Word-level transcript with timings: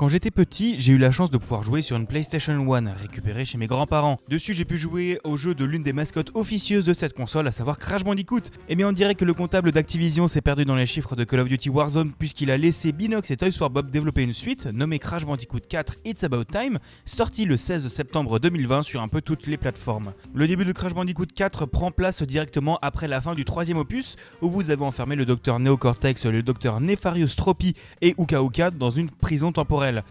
Quand 0.00 0.08
j'étais 0.08 0.30
petit, 0.30 0.76
j'ai 0.78 0.94
eu 0.94 0.96
la 0.96 1.10
chance 1.10 1.28
de 1.28 1.36
pouvoir 1.36 1.62
jouer 1.62 1.82
sur 1.82 1.94
une 1.94 2.06
PlayStation 2.06 2.54
1 2.54 2.94
récupérée 2.94 3.44
chez 3.44 3.58
mes 3.58 3.66
grands-parents. 3.66 4.18
Dessus, 4.30 4.54
j'ai 4.54 4.64
pu 4.64 4.78
jouer 4.78 5.20
au 5.24 5.36
jeu 5.36 5.54
de 5.54 5.62
l'une 5.62 5.82
des 5.82 5.92
mascottes 5.92 6.30
officieuses 6.32 6.86
de 6.86 6.94
cette 6.94 7.12
console, 7.12 7.46
à 7.46 7.52
savoir 7.52 7.76
Crash 7.76 8.02
Bandicoot. 8.02 8.40
Eh 8.70 8.76
bien, 8.76 8.88
on 8.88 8.92
dirait 8.92 9.14
que 9.14 9.26
le 9.26 9.34
comptable 9.34 9.72
d'Activision 9.72 10.26
s'est 10.26 10.40
perdu 10.40 10.64
dans 10.64 10.74
les 10.74 10.86
chiffres 10.86 11.16
de 11.16 11.24
Call 11.24 11.40
of 11.40 11.50
Duty 11.50 11.68
Warzone 11.68 12.12
puisqu'il 12.18 12.50
a 12.50 12.56
laissé 12.56 12.92
Binox 12.92 13.30
et 13.30 13.36
Toys 13.36 13.52
for 13.52 13.68
Bob 13.68 13.90
développer 13.90 14.22
une 14.22 14.32
suite 14.32 14.64
nommée 14.64 14.98
Crash 14.98 15.26
Bandicoot 15.26 15.60
4 15.68 15.96
It's 16.06 16.24
About 16.24 16.44
Time, 16.44 16.78
sortie 17.04 17.44
le 17.44 17.58
16 17.58 17.86
septembre 17.88 18.38
2020 18.38 18.84
sur 18.84 19.02
un 19.02 19.08
peu 19.08 19.20
toutes 19.20 19.46
les 19.46 19.58
plateformes. 19.58 20.14
Le 20.32 20.48
début 20.48 20.64
de 20.64 20.72
Crash 20.72 20.94
Bandicoot 20.94 21.26
4 21.26 21.66
prend 21.66 21.90
place 21.90 22.22
directement 22.22 22.78
après 22.80 23.06
la 23.06 23.20
fin 23.20 23.34
du 23.34 23.44
troisième 23.44 23.76
opus, 23.76 24.16
où 24.40 24.48
vous 24.48 24.70
avez 24.70 24.82
enfermé 24.82 25.14
le 25.14 25.26
docteur 25.26 25.60
Neocortex, 25.60 26.24
le 26.24 26.42
docteur 26.42 26.80
Nefarious 26.80 27.34
Tropi 27.36 27.74
et 28.00 28.14
Uka 28.16 28.42
Uka 28.42 28.70
dans 28.70 28.88
une 28.88 29.10
prison 29.10 29.52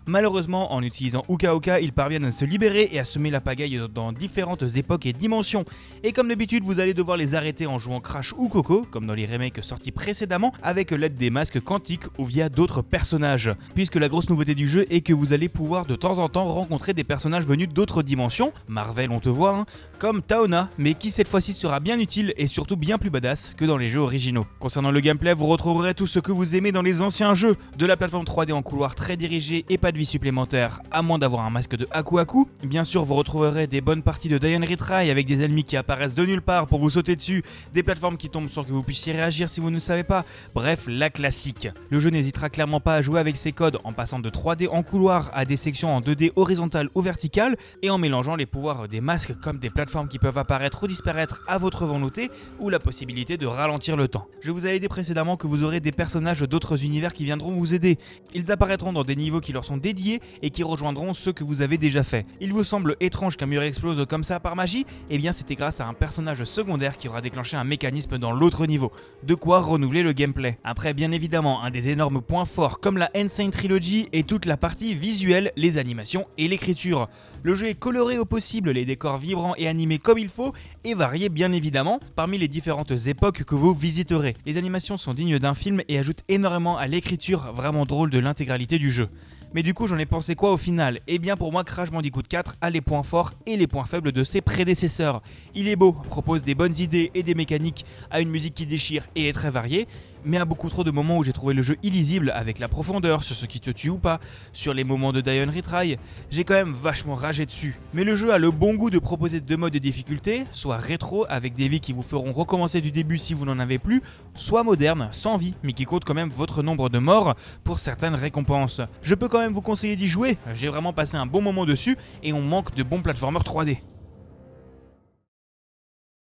Malheureusement, 0.06 0.74
en 0.74 0.82
utilisant 0.82 1.24
Uka 1.30 1.56
Uka, 1.56 1.80
ils 1.80 1.94
parviennent 1.94 2.26
à 2.26 2.32
se 2.32 2.46
libérer 2.46 2.90
et 2.92 3.00
à 3.00 3.04
semer 3.04 3.30
la 3.30 3.42
pagaille 3.42 3.80
dans 3.94 4.12
différentes 4.12 4.64
époques 4.76 5.06
et 5.06 5.14
dimensions. 5.14 5.66
Et 6.04 6.12
comme 6.12 6.28
d'habitude, 6.30 6.64
vous 6.64 6.80
allez 6.80 6.94
devoir 6.94 7.18
les 7.18 7.36
arrêter 7.36 7.68
en 7.68 7.80
jouant 7.80 8.00
Crash 8.00 8.34
ou 8.38 8.50
Coco, 8.50 8.86
comme 8.90 9.06
dans 9.06 9.14
les 9.14 9.26
remakes 9.26 9.64
sortis 9.64 9.92
précédemment, 9.92 10.54
avec 10.64 10.92
l'aide 10.92 11.16
des 11.16 11.30
masques 11.30 11.62
quantiques 11.62 12.06
ou 12.18 12.26
via 12.26 12.50
d'autres 12.50 12.82
personnages. 12.82 13.52
Puisque 13.76 13.96
la 13.96 14.10
grosse 14.10 14.30
nouveauté 14.30 14.56
du 14.56 14.68
jeu 14.68 14.86
est 14.90 15.02
que 15.02 15.14
vous 15.14 15.34
allez 15.34 15.50
pouvoir 15.50 15.86
de 15.86 15.96
temps 15.96 16.20
en 16.20 16.30
temps 16.30 16.52
rencontrer 16.52 16.94
des 16.94 17.04
personnages 17.04 17.46
venus 17.46 17.70
d'autres 17.70 18.04
dimensions, 18.04 18.54
Marvel 18.68 19.12
on 19.12 19.20
te 19.20 19.30
voit, 19.30 19.56
hein, 19.56 19.66
comme 19.98 20.22
Taona, 20.22 20.70
mais 20.78 20.94
qui 20.94 21.12
cette 21.12 21.28
fois-ci 21.28 21.54
sera 21.54 21.80
bien 21.80 22.00
utile 22.00 22.34
et 22.38 22.48
surtout 22.48 22.78
bien 22.78 22.98
plus 22.98 23.10
badass 23.10 23.54
que 23.58 23.66
dans 23.66 23.78
les 23.78 23.90
jeux 23.90 24.00
originaux. 24.00 24.46
Concernant 24.60 24.92
le 24.92 25.00
gameplay, 25.00 25.34
vous 25.34 25.48
retrouverez 25.48 25.94
tout 25.94 26.08
ce 26.08 26.20
que 26.20 26.32
vous 26.32 26.56
aimez 26.56 26.72
dans 26.72 26.82
les 26.82 27.02
anciens 27.02 27.34
jeux, 27.34 27.56
de 27.78 27.86
la 27.86 27.98
plateforme 27.98 28.26
3D 28.26 28.54
en 28.54 28.62
couloir 28.62 28.96
très 28.96 29.18
dirigé 29.18 29.66
et 29.70 29.78
pas 29.78 29.92
de 29.92 29.98
vie 29.98 30.06
supplémentaire, 30.06 30.82
à 30.92 31.02
moins 31.02 31.20
d'avoir 31.20 31.46
un 31.46 31.50
masque 31.50 31.76
de 31.76 31.88
Aku 31.92 32.20
Aku. 32.20 32.48
Bien 32.64 32.84
sûr, 32.84 33.04
vous 33.04 33.14
retrouverez 33.14 33.68
des 33.68 33.82
bonnes 33.82 34.02
parties 34.02 34.28
de 34.28 34.38
Diane 34.38 34.66
Retry 34.66 35.12
avec 35.12 35.28
des 35.28 35.44
ennemis 35.44 35.64
qui 35.64 35.78
apparaissent 35.78 36.16
de 36.16 36.26
nulle 36.26 36.42
part 36.42 36.68
pour 36.68 36.80
vous 36.80 36.90
sauter 36.90 37.16
dessus, 37.16 37.44
des 37.74 37.84
plateformes 37.84 38.18
qui 38.18 38.30
tombent 38.30 38.50
sans 38.50 38.64
que 38.64 38.72
vous 38.72 38.84
puissiez 38.84 39.14
réagir 39.14 39.48
si 39.48 39.60
vous 39.60 39.70
ne 39.70 39.80
savez 39.80 40.04
pas. 40.04 40.26
Bref, 40.56 40.86
la 40.88 41.10
classique. 41.10 41.70
Le 41.90 42.00
jeu 42.00 42.10
n'hésitera 42.10 42.50
clairement 42.50 42.80
pas 42.80 42.96
à 42.96 43.02
jouer 43.02 43.20
avec 43.20 43.38
ses 43.38 43.52
codes 43.52 43.78
en 43.84 43.94
passant 43.94 44.20
de 44.20 44.30
3D 44.30 44.68
en 44.70 44.82
couloir 44.82 45.30
à 45.34 45.46
des 45.46 45.56
sections 45.56 45.96
en 45.96 46.02
2D 46.02 46.32
horizontales 46.36 46.90
ou 46.96 47.02
verticales 47.02 47.56
et 47.84 47.92
en 47.92 48.00
mélangeant 48.00 48.36
les 48.36 48.48
pouvoirs 48.48 48.88
des 48.88 49.02
masques 49.02 49.40
comme 49.40 49.60
des 49.60 49.70
plateformes 49.70 50.08
qui 50.08 50.18
peuvent 50.18 50.38
apparaître 50.38 50.84
ou 50.84 50.88
disparaître 50.88 51.42
à 51.48 51.60
votre 51.60 51.86
volonté 51.86 52.32
ou 52.60 52.70
la 52.70 52.80
possibilité 52.80 53.38
de 53.38 53.46
ralentir 53.46 53.96
le 53.96 54.08
temps. 54.08 54.28
Je 54.42 54.52
vous 54.52 54.66
avais 54.66 54.80
dit 54.80 54.88
précédemment 54.88 55.38
que 55.38 55.48
vous 55.48 55.64
aurez 55.64 55.80
des 55.80 55.92
personnages 55.92 56.42
d'autres 56.42 56.84
univers 56.84 57.14
qui 57.14 57.26
viendront 57.26 57.52
vous 57.52 57.76
aider. 57.76 57.98
Ils 58.34 58.52
apparaîtront 58.52 58.94
dans 58.94 59.04
des 59.04 59.16
niveaux 59.16 59.42
qui 59.42 59.54
leur 59.54 59.59
sont 59.66 59.78
dédiés 59.78 60.22
et 60.42 60.50
qui 60.50 60.64
rejoindront 60.64 61.14
ceux 61.14 61.34
que 61.34 61.44
vous 61.44 61.62
avez 61.62 61.78
déjà 61.78 62.04
fait. 62.04 62.26
Il 62.42 62.54
vous 62.54 62.64
semble 62.64 62.96
étrange 63.00 63.38
qu'un 63.38 63.46
mur 63.46 63.62
explose 63.62 64.06
comme 64.08 64.24
ça 64.24 64.40
par 64.40 64.56
magie? 64.56 64.86
Eh 65.10 65.18
bien 65.18 65.32
c'était 65.32 65.56
grâce 65.56 65.82
à 65.82 65.88
un 65.88 65.94
personnage 65.94 66.44
secondaire 66.44 66.98
qui 66.98 67.08
aura 67.08 67.22
déclenché 67.22 67.58
un 67.58 67.64
mécanisme 67.64 68.18
dans 68.18 68.32
l'autre 68.32 68.66
niveau. 68.66 68.92
De 69.24 69.36
quoi 69.36 69.60
renouveler 69.60 70.04
le 70.04 70.14
gameplay. 70.14 70.58
Après 70.64 70.94
bien 70.94 71.12
évidemment 71.12 71.64
un 71.64 71.72
des 71.72 71.90
énormes 71.90 72.22
points 72.22 72.46
forts 72.46 72.80
comme 72.80 72.98
la 72.98 73.10
Insane 73.16 73.52
Trilogy 73.52 74.10
et 74.14 74.24
toute 74.24 74.46
la 74.46 74.58
partie 74.58 74.94
visuelle, 74.94 75.52
les 75.56 75.78
animations 75.78 76.28
et 76.38 76.48
l'écriture. 76.48 77.10
Le 77.42 77.56
jeu 77.56 77.68
est 77.68 77.80
coloré 77.80 78.18
au 78.18 78.26
possible, 78.26 78.72
les 78.72 78.86
décors 78.86 79.18
vibrants 79.18 79.56
et 79.58 79.68
animés 79.68 79.98
comme 80.00 80.18
il 80.18 80.28
faut 80.28 80.54
et 80.84 80.94
variés 80.94 81.30
bien 81.30 81.54
évidemment 81.54 82.00
parmi 82.16 82.38
les 82.38 82.50
différentes 82.50 82.92
époques 83.08 83.44
que 83.44 83.56
vous 83.56 83.74
visiterez. 83.74 84.36
Les 84.46 84.58
animations 84.58 84.98
sont 84.98 85.14
dignes 85.14 85.40
d'un 85.40 85.54
film 85.54 85.82
et 85.88 85.98
ajoutent 85.98 86.24
énormément 86.28 86.78
à 86.78 86.88
l'écriture 86.88 87.54
vraiment 87.54 87.86
drôle 87.86 88.10
de 88.10 88.20
l'intégralité 88.20 88.78
du 88.78 88.92
jeu. 88.92 89.10
Mais 89.56 89.64
du 89.64 89.74
coup, 89.74 89.88
j'en 89.88 89.98
ai 89.98 90.06
pensé 90.06 90.36
quoi 90.36 90.54
au 90.54 90.58
final? 90.58 91.00
Eh 91.08 91.18
bien, 91.18 91.36
pour 91.36 91.52
moi, 91.52 91.64
Crash 91.64 91.90
Bandicoot 91.90 92.22
4 92.22 92.58
a 92.62 92.70
les 92.70 92.82
points 92.82 93.02
forts 93.02 93.34
et 93.48 93.58
les 93.58 93.66
points 93.66 93.84
faibles 93.84 94.12
de 94.12 94.24
ses 94.24 94.42
prédécesseurs. 94.42 95.24
Il 95.56 95.68
est 95.68 95.76
beau, 95.76 95.92
propose 95.92 96.44
des 96.44 96.54
bonnes 96.54 96.78
idées 96.78 97.10
et 97.16 97.24
des 97.24 97.34
mécaniques, 97.34 97.84
a 98.12 98.22
une 98.22 98.30
musique 98.30 98.54
qui 98.54 98.68
déchire 98.68 99.08
et 99.16 99.28
est 99.28 99.34
très 99.34 99.50
variée, 99.50 99.88
mais 100.26 100.38
a 100.38 100.46
beaucoup 100.46 100.70
trop 100.70 100.84
de 100.84 100.92
moments 100.92 101.18
où 101.18 101.24
j'ai 101.24 101.34
trouvé 101.34 101.54
le 101.54 101.62
jeu 101.62 101.78
illisible 101.84 102.32
avec 102.36 102.60
la 102.60 102.68
profondeur, 102.68 103.24
sur 103.24 103.36
ce 103.36 103.46
qui 103.46 103.60
te 103.60 103.70
tue 103.70 103.90
ou 103.90 103.98
pas, 103.98 104.20
sur 104.54 104.74
les 104.74 104.84
moments 104.84 105.12
de 105.12 105.22
Dion 105.22 105.52
Retry. 105.54 105.98
J'ai 106.32 106.44
quand 106.44 106.54
même 106.54 106.74
vachement 106.74 107.16
ragé 107.16 107.46
dessus. 107.46 107.80
Mais 107.94 108.04
le 108.04 108.16
jeu 108.16 108.32
a 108.34 108.38
le 108.38 108.52
bon 108.52 108.76
goût 108.76 108.90
de 108.90 109.00
proposer 109.00 109.42
deux 109.42 109.58
modes 109.58 109.74
de 109.74 109.80
difficulté, 109.80 110.46
soit 110.52 110.78
rétro 110.78 111.26
avec 111.30 111.54
des 111.54 111.68
vies 111.68 111.80
qui 111.80 111.94
vous 111.94 112.02
feront 112.02 112.32
recommencer 112.32 112.82
du 112.82 112.92
début 112.92 113.18
si 113.18 113.34
vous 113.34 113.46
n'en 113.46 113.60
avez 113.60 113.80
plus, 113.80 114.02
soit 114.34 114.64
moderne, 114.64 115.10
sans 115.12 115.38
vie, 115.38 115.54
mais 115.64 115.74
qui 115.74 115.86
compte 115.86 116.06
quand 116.06 116.14
même 116.14 116.30
votre 116.30 116.64
nombre 116.64 116.90
de 116.90 117.00
morts 117.00 117.36
pour 117.64 117.80
certaines 117.80 118.16
récompenses. 118.16 118.82
Je 119.02 119.16
peux 119.16 119.28
quand 119.28 119.40
même 119.40 119.54
vous 119.54 119.62
conseiller 119.62 119.96
d'y 119.96 120.08
jouer, 120.08 120.38
j'ai 120.54 120.68
vraiment 120.68 120.94
passé 120.94 121.18
un 121.18 121.26
bon 121.26 121.42
moment 121.42 121.66
dessus 121.66 121.98
et 122.24 122.34
on 122.34 122.42
manque 122.42 122.76
de 122.76 122.84
bons 122.84 123.02
platformers 123.02 123.42
3D. 123.42 123.78